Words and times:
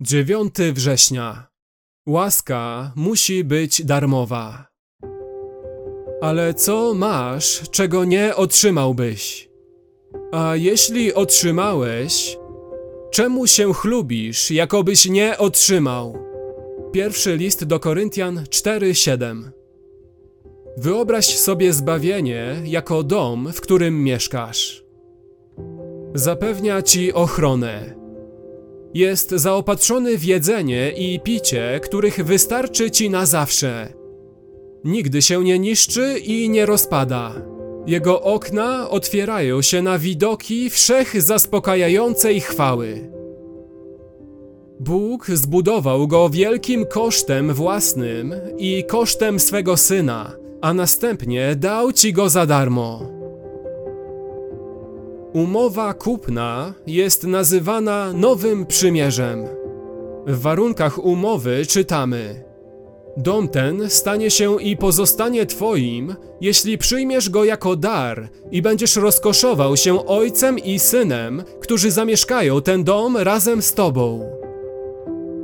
9 0.00 0.54
września. 0.72 1.46
Łaska 2.06 2.92
musi 2.96 3.44
być 3.44 3.84
darmowa. 3.84 4.66
Ale 6.20 6.54
co 6.54 6.94
masz, 6.94 7.70
czego 7.70 8.04
nie 8.04 8.36
otrzymałbyś? 8.36 9.48
A 10.32 10.56
jeśli 10.56 11.14
otrzymałeś, 11.14 12.38
czemu 13.10 13.46
się 13.46 13.74
chlubisz, 13.74 14.50
jakobyś 14.50 15.06
nie 15.06 15.38
otrzymał? 15.38 16.18
Pierwszy 16.92 17.36
list 17.36 17.64
do 17.64 17.80
Koryntian 17.80 18.44
4:7. 18.50 19.50
Wyobraź 20.76 21.38
sobie 21.38 21.72
zbawienie 21.72 22.62
jako 22.64 23.02
dom, 23.02 23.52
w 23.52 23.60
którym 23.60 24.04
mieszkasz. 24.04 24.84
Zapewnia 26.14 26.82
ci 26.82 27.12
ochronę. 27.12 28.05
Jest 28.96 29.30
zaopatrzony 29.30 30.18
w 30.18 30.24
jedzenie 30.24 30.90
i 30.90 31.20
picie, 31.20 31.80
których 31.82 32.24
wystarczy 32.24 32.90
ci 32.90 33.10
na 33.10 33.26
zawsze. 33.26 33.92
Nigdy 34.84 35.22
się 35.22 35.44
nie 35.44 35.58
niszczy 35.58 36.18
i 36.18 36.50
nie 36.50 36.66
rozpada. 36.66 37.32
Jego 37.86 38.22
okna 38.22 38.90
otwierają 38.90 39.62
się 39.62 39.82
na 39.82 39.98
widoki 39.98 40.70
wszech 40.70 41.22
zaspokajającej 41.22 42.40
chwały. 42.40 43.10
Bóg 44.80 45.26
zbudował 45.26 46.08
go 46.08 46.30
wielkim 46.30 46.86
kosztem 46.86 47.54
własnym 47.54 48.34
i 48.58 48.84
kosztem 48.88 49.40
swego 49.40 49.76
syna, 49.76 50.32
a 50.60 50.74
następnie 50.74 51.56
dał 51.56 51.92
ci 51.92 52.12
go 52.12 52.28
za 52.28 52.46
darmo. 52.46 53.15
Umowa 55.36 55.94
kupna 55.94 56.74
jest 56.86 57.24
nazywana 57.24 58.12
Nowym 58.12 58.66
Przymierzem. 58.66 59.44
W 60.26 60.40
warunkach 60.40 61.04
umowy 61.04 61.66
czytamy: 61.66 62.44
Dom 63.16 63.48
ten 63.48 63.90
stanie 63.90 64.30
się 64.30 64.62
i 64.62 64.76
pozostanie 64.76 65.46
Twoim, 65.46 66.14
jeśli 66.40 66.78
przyjmiesz 66.78 67.30
go 67.30 67.44
jako 67.44 67.76
dar 67.76 68.28
i 68.50 68.62
będziesz 68.62 68.96
rozkoszował 68.96 69.76
się 69.76 70.06
ojcem 70.06 70.58
i 70.58 70.78
synem, 70.78 71.42
którzy 71.60 71.90
zamieszkają 71.90 72.62
ten 72.62 72.84
dom 72.84 73.16
razem 73.16 73.62
z 73.62 73.74
Tobą. 73.74 74.30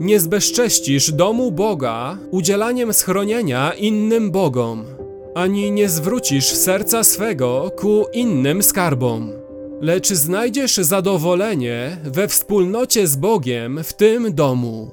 Nie 0.00 0.20
zbezcześcisz 0.20 1.12
domu 1.12 1.52
Boga 1.52 2.18
udzielaniem 2.30 2.92
schronienia 2.92 3.72
innym 3.72 4.30
bogom, 4.30 4.84
ani 5.34 5.70
nie 5.70 5.88
zwrócisz 5.88 6.46
serca 6.46 7.04
swego 7.04 7.70
ku 7.76 8.06
innym 8.12 8.62
skarbom 8.62 9.41
lecz 9.82 10.08
znajdziesz 10.08 10.76
zadowolenie 10.76 11.96
we 12.04 12.28
wspólnocie 12.28 13.06
z 13.06 13.16
Bogiem 13.16 13.84
w 13.84 13.92
tym 13.92 14.34
domu. 14.34 14.90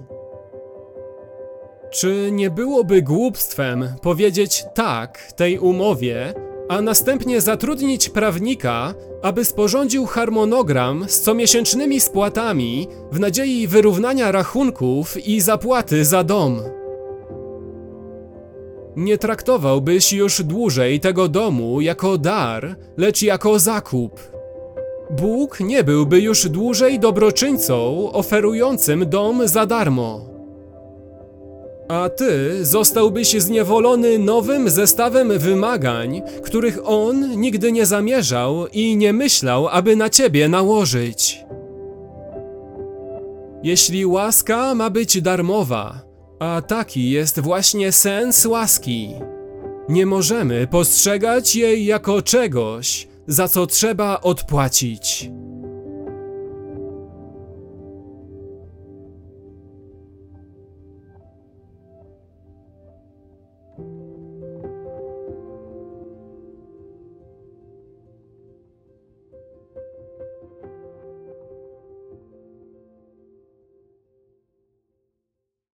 Czy 1.92 2.30
nie 2.32 2.50
byłoby 2.50 3.02
głupstwem 3.02 3.94
powiedzieć 4.02 4.66
tak 4.74 5.32
tej 5.32 5.60
umowie, 5.60 6.34
a 6.70 6.82
następnie 6.82 7.42
zatrudnić 7.42 8.10
prawnika, 8.10 8.94
aby 9.22 9.46
sporządził 9.46 10.06
harmonogram 10.06 11.06
z 11.08 11.22
comiesięcznymi 11.22 12.00
spłatami 12.00 12.88
w 13.12 13.20
nadziei 13.20 13.68
wyrównania 13.68 14.32
rachunków 14.32 15.28
i 15.28 15.42
zapłaty 15.42 16.06
za 16.06 16.24
dom? 16.24 16.62
Nie 18.96 19.18
traktowałbyś 19.18 20.14
już 20.14 20.44
dłużej 20.44 21.00
tego 21.00 21.28
domu 21.28 21.82
jako 21.82 22.18
dar, 22.18 22.76
lecz 22.98 23.22
jako 23.22 23.60
zakup. 23.60 24.39
Bóg 25.10 25.60
nie 25.60 25.84
byłby 25.84 26.22
już 26.22 26.50
dłużej 26.50 27.00
dobroczyńcą 27.00 28.12
oferującym 28.12 29.10
dom 29.10 29.48
za 29.48 29.66
darmo. 29.66 30.22
A 31.88 32.10
ty 32.10 32.66
zostałbyś 32.66 33.42
zniewolony 33.42 34.20
nowym 34.20 34.70
zestawem 34.70 35.40
wymagań, 35.40 36.22
których 36.44 36.80
on 36.84 37.40
nigdy 37.40 37.72
nie 37.72 37.86
zamierzał 37.86 38.68
i 38.68 38.98
nie 38.98 39.14
myślał, 39.14 39.68
aby 39.68 39.96
na 39.96 40.10
ciebie 40.10 40.50
nałożyć. 40.50 41.46
Jeśli 43.64 44.06
łaska 44.06 44.76
ma 44.76 44.90
być 44.90 45.22
darmowa, 45.22 46.02
a 46.40 46.62
taki 46.68 47.10
jest 47.10 47.40
właśnie 47.40 47.92
sens 47.92 48.46
łaski, 48.46 49.14
nie 49.90 50.06
możemy 50.06 50.68
postrzegać 50.68 51.56
jej 51.56 51.86
jako 51.86 52.22
czegoś, 52.22 53.08
za 53.30 53.48
co 53.48 53.68
trzeba 53.68 54.22
odpłacić. 54.22 55.32